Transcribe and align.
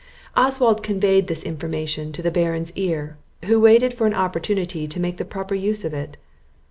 Oswald 0.35 0.81
conveyed 0.81 1.27
this 1.27 1.43
information 1.43 2.11
to 2.11 2.23
the 2.23 2.31
Baron's 2.31 2.71
ear, 2.75 3.19
who 3.45 3.59
waited 3.61 3.93
for 3.93 4.07
an 4.07 4.15
opportunity 4.15 4.87
to 4.87 4.99
make 4.99 5.17
the 5.17 5.25
proper 5.25 5.53
use 5.53 5.85
of 5.85 5.93
it. 5.93 6.17